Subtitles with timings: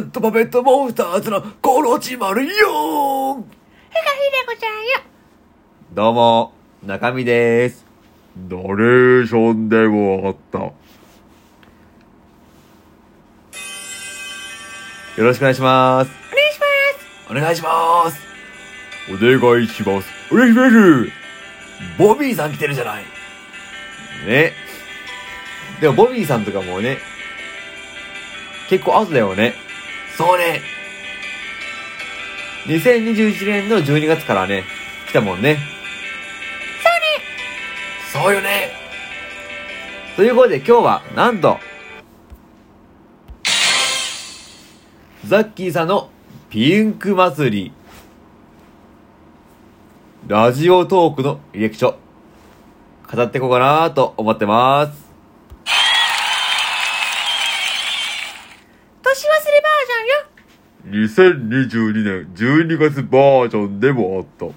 [0.00, 2.58] うもなるっとパペットモンスターズのコロチマルよふか
[3.36, 5.10] ひでこちゃんよ。
[5.92, 7.84] どうも、中身です。
[8.48, 10.58] ナレーションでもあった。
[10.58, 10.74] よ
[15.18, 16.10] ろしくお願いします。
[16.32, 17.30] お願いします。
[17.30, 18.18] お願いします
[19.12, 20.08] お願いします。
[20.32, 21.12] お願いします。
[21.98, 23.04] ボビーさん来てるじゃない
[24.26, 24.52] ね。
[25.80, 26.98] でも、ボビーさんとかもね、
[28.68, 29.69] 結構後だよね。
[30.20, 30.60] そうね
[32.66, 34.64] 2021年の12月からね、
[35.08, 35.56] 来たもんね。
[38.12, 38.70] そうよね。
[40.16, 41.58] ということで今日は、なんと、
[45.26, 46.10] ザッキーさんの
[46.50, 47.72] ピンク祭り、
[50.26, 51.98] ラジオトークの履歴書、
[53.10, 55.10] 語っていこうかなと思ってます。
[59.02, 60.30] 年忘れバージョンよ。
[60.90, 64.52] 2022年12月バージョンでもあった。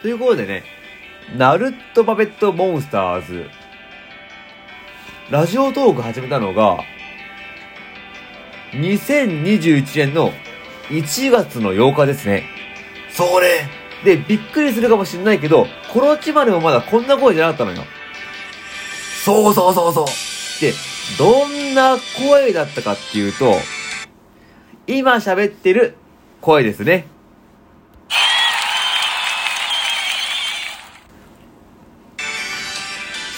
[0.00, 0.62] ということでね、
[1.36, 3.50] ナルットパペットモンスターズ、
[5.30, 6.82] ラジオトーク始めたのが、
[8.72, 10.32] 2021年の
[10.88, 12.44] 1月の8日ですね。
[13.10, 13.68] そうね
[14.04, 17.84] で、びっくりするかもしんないけど、コロチマルもまだこんな声じゃなかったのよ。
[19.24, 20.37] そうそうそうそうで、
[21.18, 23.54] どんな声だったかっていうと、
[24.86, 25.94] 今喋ってる
[26.40, 27.06] 声ですね。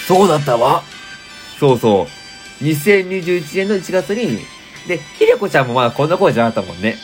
[0.06, 0.82] そうだったわ
[1.58, 2.08] そうそ
[2.60, 2.64] う。
[2.64, 4.38] 2021年の1月に、
[4.88, 6.96] で、ひでこちゃんもまだこんな声じゃなかったもんね。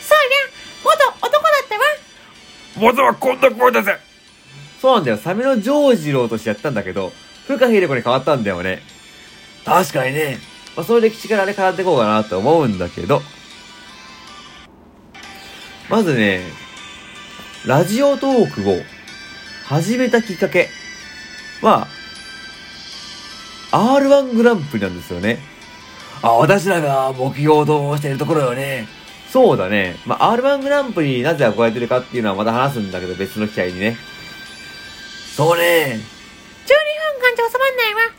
[0.00, 0.52] そうや。
[0.84, 2.86] 元男だったわ。
[2.86, 3.98] まずはこんな声だぜ
[4.80, 5.16] そうなんだよ。
[5.16, 7.12] サメのジョージローとしてやったんだけど、
[7.46, 8.80] ふかひでこに変わったんだよね。
[9.64, 10.38] 確かにね
[10.76, 13.20] まあ、その歴史からね、変わっていこうかなと思うんだけど、
[15.90, 16.44] まずね、
[17.66, 18.76] ラジオトークを
[19.66, 20.70] 始めたきっかけ
[21.60, 21.86] は、
[23.70, 25.38] R1 グランプリなんですよね。
[26.22, 28.86] あ私らが目標としてるところよね
[29.28, 29.96] そうだね。
[30.06, 33.96] まあ、R1 グランプリなぜ憧れてるかっていうのはまた話すんだけど、別の機会にね。
[35.36, 35.98] そうね
[36.66, 38.11] 12分間じゃ収まんないわ。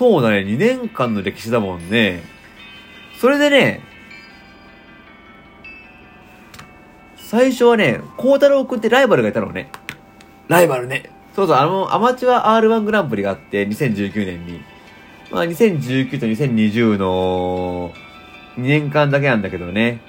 [0.00, 2.22] そうだね、2年間の歴史だもんね。
[3.20, 3.82] それでね、
[7.18, 9.70] 最初はね、孝太郎くんってライバルがいたのね。
[10.48, 14.62] ライバルねそうそう、あの、アマチュア R1 グランプリがあって、2019年に。
[15.30, 17.92] まあ、2019と2020の
[18.56, 20.00] 2年間だけなんだけどね。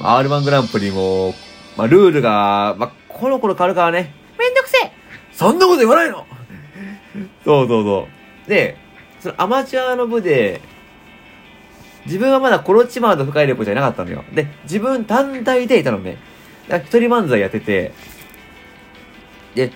[0.00, 1.34] まあ R1 グランプリも、
[1.76, 4.12] まあ、ルールが、まあ、コロコロ変わるからね。
[4.40, 4.90] めんどくせえ。
[5.30, 6.26] そんなこと言わないの
[7.44, 8.08] そうそうそ
[8.44, 8.50] う。
[8.50, 8.84] で、
[9.26, 10.60] そのアマチュアの部で、
[12.04, 14.24] 自分はまだコロチマーと深いレポじゃなかったのよ。
[14.32, 16.18] で、自分単体でいたのね。
[16.68, 17.92] だから一人漫才やってて、
[19.56, 19.72] で、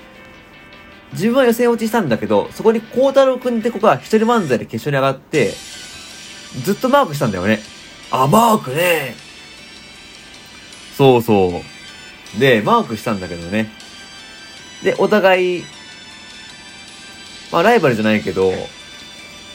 [1.12, 5.52] 自分は予選落ちしたんだけど、そこに孝太郎くんって子が一人漫才で決勝に上がって、
[6.62, 7.58] ずっとマークしたんだよね。
[8.12, 9.16] あマークね
[10.96, 11.60] そうそ
[12.36, 12.40] う。
[12.40, 13.68] で、マークしたんだけどね。
[14.84, 15.64] で、お互い、
[17.50, 18.52] まあライバルじゃないけど、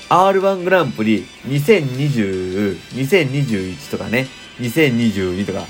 [0.10, 4.28] R1 グランプリ2020、2021とかね、
[4.60, 5.66] 2022とか、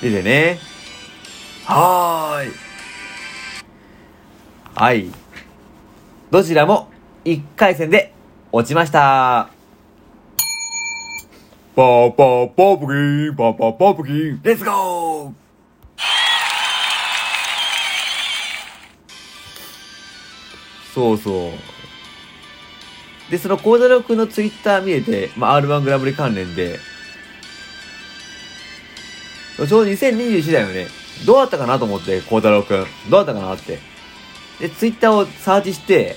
[0.00, 0.58] 出てね。
[1.64, 2.52] はーい
[4.74, 5.10] はい。
[6.30, 6.88] どちらも
[7.24, 8.14] 1回戦で
[8.50, 9.50] 落ちました。
[11.76, 14.40] パーパーパンプキン、パーパーパンプキン。
[14.42, 15.32] レッツゴー
[20.94, 21.69] そうそう。
[23.30, 26.78] で、その孝太郎くんのツイッター見えて、まあ、R1 グランプリ関連で、
[29.56, 30.88] ちょうど2021だよね。
[31.26, 32.86] どうだったかなと思って、孝太郎くん。
[33.10, 33.78] どうだったかなって。
[34.58, 36.16] で、ツイッターをサーチして、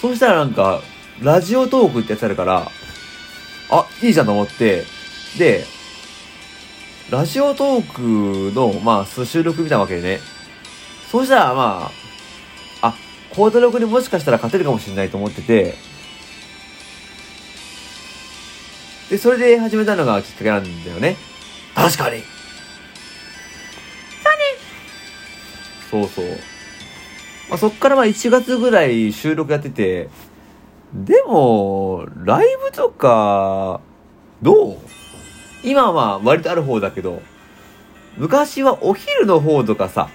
[0.00, 0.82] そうしたらなんか、
[1.22, 2.70] ラジオトークってやつあるから、
[3.70, 4.84] あ、いいじゃんと思って、
[5.38, 5.64] で、
[7.10, 10.20] ラジオトークの、まあ、収録見たわけでね。
[11.10, 12.07] そうしたら、ま、あ、
[13.38, 15.76] 孝太郎くんにもしかしたら勝てるかもしれないと思ってて、
[19.10, 21.16] で、それで始めたのがきっかけなんだよね。
[21.76, 22.22] 確かに
[25.88, 26.26] そうそう。
[27.48, 30.10] まあ、そっからまあ1月ぐらい収録やってて、
[30.92, 33.80] でも、ライブとか、
[34.42, 34.78] どう？
[35.62, 37.22] 今はまあ割とある方だけど、
[38.18, 40.10] 昔はお昼の方とかさ、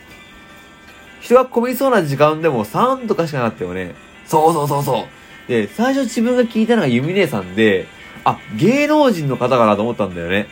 [1.24, 3.96] 人が混みそうな時間でも3とかしかなかったよね。
[4.26, 5.08] そうそうそうそ
[5.48, 5.50] う。
[5.50, 7.88] で、最初自分が聞いたのがユミ姉さんで、
[8.26, 10.48] あ、芸能人の方かなと思ったんだよね。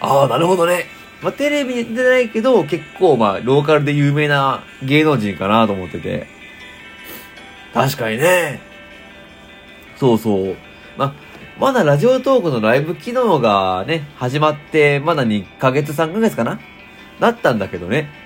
[0.00, 0.86] ああ、なるほどね。
[1.22, 6.28] まあ、テレビに出てないけど、結構まあ、ローカルで有名な芸能人かなと思ってて。
[7.74, 8.60] 確かにね。
[9.96, 10.56] そうそう。
[10.96, 11.12] まあ、
[11.58, 16.60] まだラジオトークのライブ機能がね、始まって、まだ2ヶ月3ヶ月かな？
[17.18, 18.25] だったんだけどね。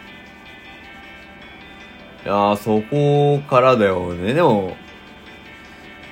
[2.24, 4.34] いやー、そこからだよね。
[4.34, 4.76] でも、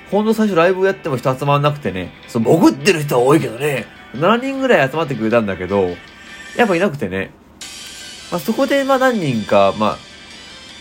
[0.09, 3.85] ほんと最初ライブやっても人集まんなくてね、そう、潜ってる人は多いけどね。
[4.15, 5.95] 7人ぐらい集まってくれたんだけど、
[6.57, 7.31] やっぱいなくてね。
[8.31, 9.97] まあ、そこでまあ何人か、まあ、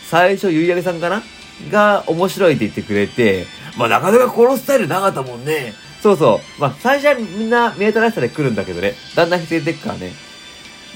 [0.08, 1.22] 最初ゆいあげさんかな？
[1.70, 3.46] が面白いって言ってくれて、
[3.76, 5.74] まあなかなかこのスタイルなかったもんね。
[6.00, 6.60] そうそう。
[6.60, 8.94] まあ、最初はみんな見えたらしさで来るんだけどね。
[9.14, 10.12] だんだん増えてくからね。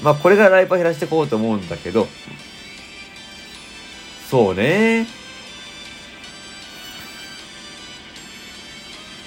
[0.01, 2.07] まあ、これからライブは減らしていこうと思うんだけど。
[4.29, 5.07] そうね。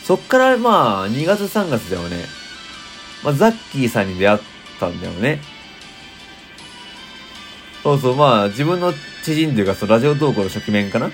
[0.04, 2.24] そっからまあ、2月3月だよね。
[3.24, 4.38] まあ、ザッキーさんに出会っ
[4.78, 5.40] たんだよね。
[7.82, 8.92] そうそう、まあ、自分の
[9.24, 11.10] 知人というか、そのラジオ投稿の初期面かな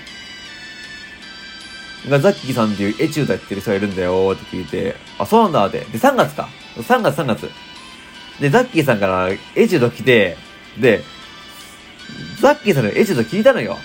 [2.09, 5.79] が、ザッキーさんっていうエチュードやってる人がいるんだよって聞いて、あ、そうなんだって。
[5.79, 6.49] で、3月か。
[6.75, 7.49] 3月3月。
[8.39, 9.37] で、ザッキーさんからエ
[9.67, 10.37] チュード来て、
[10.77, 11.03] で、
[12.39, 13.77] ザッキーさんのエチュード聞いたのよ。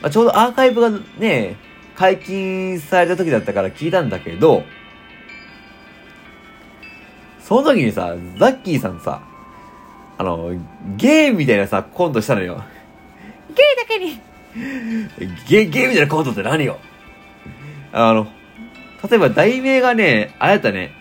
[0.00, 1.56] まあ、ちょうどアーカイブがね、
[1.96, 4.64] 解禁された時だったから聞いたんだけど、
[7.40, 9.22] その時にさ、ザッキーさんさ、
[10.16, 10.50] あの、
[10.96, 12.62] ゲーみたいなさ、コントしたのよ。
[13.54, 14.20] ゲイだけに。
[15.48, 16.78] ゲ、ゲーみたいなコントって何よ
[17.92, 18.26] あの、
[19.08, 20.92] 例えば題名がね、あれだったね。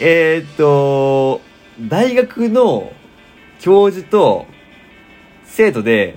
[0.00, 1.40] えー、っと、
[1.80, 2.92] 大学の
[3.60, 4.46] 教授と
[5.44, 6.16] 生徒で、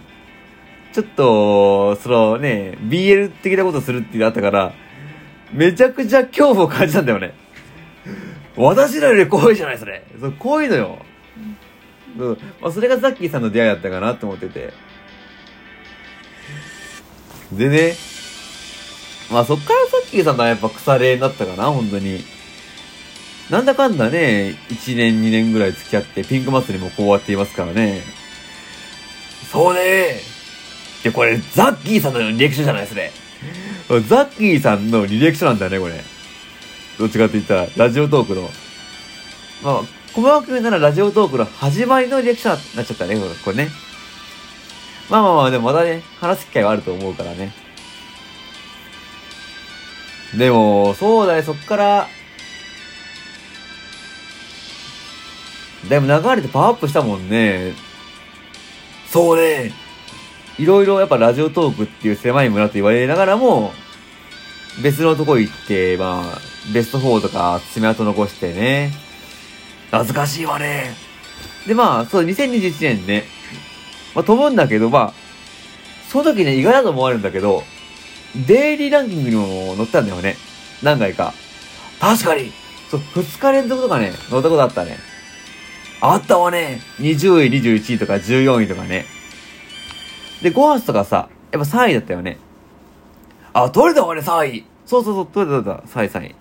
[0.94, 4.73] ちょっと、そのね、BL 的なことするっていうのあったから、
[5.53, 7.33] めちゃくちゃ恐怖を感じたんだよね。
[8.56, 10.03] 私らより怖いじゃない、それ。
[10.19, 11.00] そうこういのよ。
[12.17, 14.73] うんまあ、それがザッキーさんの出会いだったかなと思ってて。
[17.53, 17.95] でね、
[19.31, 22.23] まあそっからザッキーさんとはやっぱ腐れになったかな、本当に。
[23.49, 28.03] なんだかんだね、1年2年ぐらい付き合って、ピンク祭りもこうやっていますからね。
[29.51, 30.21] そうね。
[31.03, 33.11] で、これ、ザッキーさんのリアクションじゃない、それ。
[34.07, 36.03] ザッキーさんの履歴書なんだよね、これ。
[36.99, 38.51] どっちかって言ったら、ラジオトークの。
[39.63, 39.81] まあ、
[40.13, 43.69] 細かく言うならラジオトークの始まりの履歴書になっちゃったね、これね。
[45.09, 47.51] まあまあまあ、でもまたね、話す機会はあると思うからね。
[50.37, 52.07] でも、そうだね、そっから、
[55.87, 57.73] だいぶ流れてパワーアップしたもんね。
[59.07, 59.71] そうね。
[60.57, 63.71] いろいろやっぱラジオトークっていう狭い村と言われながらも、
[64.83, 66.39] 別のとこ行って、まあ、
[66.73, 68.91] ベスト4とか爪痕残してね。
[69.91, 70.93] 懐かしいわね。
[71.65, 73.23] でまあ、そう、2021年ね、
[74.13, 75.13] まあ飛ぶんだけど、まあ、
[76.09, 77.63] その時ね、意外だと思われるんだけど、
[78.47, 80.35] デイリーランキングにも載ったんだよね。
[80.83, 81.33] 何回か。
[81.99, 82.51] 確かに。
[82.89, 85.08] そう、2日連続とかね、載ったことあったね。
[86.01, 86.81] あったわね。
[86.99, 89.06] 20位、21位とか14位とかね。
[90.41, 92.37] で、5月とかさ、やっぱ3位だったよね。
[93.53, 94.65] あ、取れたわね、3位。
[94.85, 96.35] そうそうそう、取れた取れた、3位3位。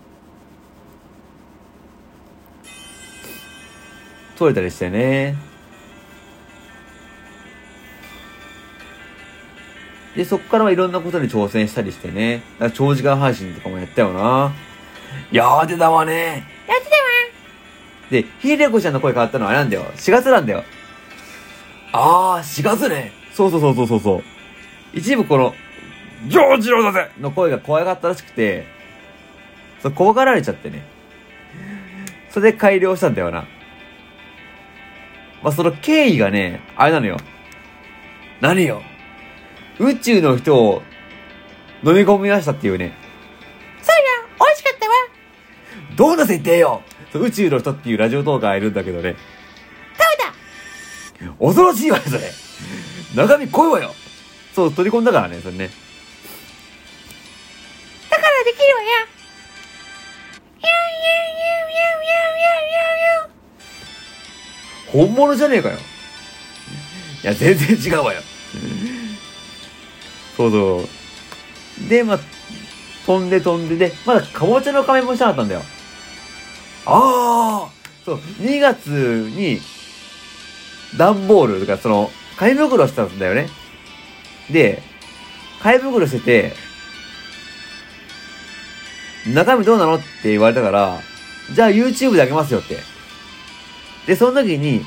[4.36, 5.36] 取れたりしてね。
[10.14, 12.42] で、そっからはいろんなことに挑戦したりしてね。
[12.74, 14.52] 長時間配信とかもやったよな。
[15.32, 16.46] やーてたわね。
[16.68, 17.07] やってたわ。
[18.10, 19.84] で、ひでこちゃんの声変わったのはあれなんだよ。
[19.96, 20.64] 4月なんだよ。
[21.92, 23.12] あー、4月ね。
[23.32, 24.22] そうそうそうそうそうそう。
[24.94, 25.54] 一部この、
[26.26, 28.66] ジョージローだぜの声が怖かったらしくて、
[29.80, 30.82] そう、怖がられちゃってね。
[32.30, 33.46] それで改良したんだよな。
[35.42, 37.16] まあ、その経緯がね、あれなのよ。
[38.40, 38.82] 何よ？
[39.78, 40.82] 宇宙の人を
[41.84, 42.92] 飲み込みましたっていうね。
[43.80, 44.92] そうや、美味しかったわ。
[45.96, 46.82] どんな設定よ？
[47.14, 49.16] 宇宙の人っていうラジオ動画がいるんだけどね。
[49.98, 50.04] ダ
[51.20, 52.20] メだ恐ろしいわよ、それ。
[53.14, 53.94] 中身濃いわよ。
[54.54, 55.70] そう、取り込んだからね、それね。
[58.10, 58.88] だからできるわよ。
[64.92, 65.76] 本物じゃねえかよ。
[67.22, 68.22] いや、全然違うわよ。
[70.36, 70.88] そうそ
[71.86, 71.88] う。
[71.88, 72.18] で、まあ、
[73.06, 75.62] 飛んで飛んでで、まだかぼちゃの仮面もしたかったんだよ。
[76.90, 77.71] ああ
[78.04, 79.61] そう、2月に、
[80.97, 83.49] 段ボールとか、その、買い袋してたんだよね。
[84.50, 84.83] で、
[85.61, 86.54] 買い袋してて、
[89.35, 91.00] 中身どうなのって言われたから、
[91.54, 92.78] じゃあ YouTube であげますよって。
[94.07, 94.83] で、その時に、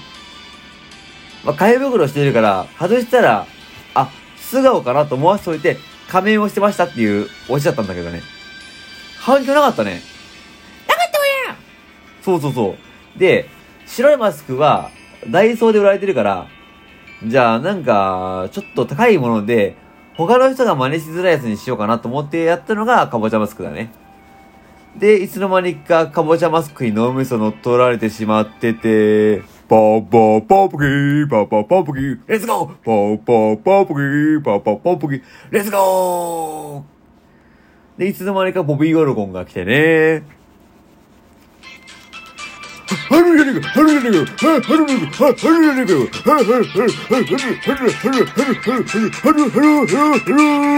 [1.43, 3.46] まあ、買い袋してるから、外したら、
[3.93, 5.77] あ、素顔かなと思わせといて、
[6.10, 8.24] 仮面をしてましたっていうオチだったんだけどね。
[9.20, 10.01] 反響なかったね。
[12.21, 12.75] そうそうそ
[13.15, 13.19] う。
[13.19, 13.47] で、
[13.85, 14.89] 白いマスクは、
[15.29, 16.47] ダイソーで売られてるから、
[17.25, 19.75] じゃあなんか、ちょっと高いもので、
[20.15, 23.91] 他の人が真似しづらいやつにしようかなと思ってやったのが、かぼちゃマスクだね。
[24.97, 40.23] で、いつの間にか、かぼちゃマスクに脳みそ乗っ取られてしまってて、パーパーパンプキン、パーパーパンプキン、レッツゴーパーパーパンプキン、パーパーパンプキン、レッツゴーで、いつの間にかボビー・オロゴンが来てね、
[50.23, 50.71] Hello!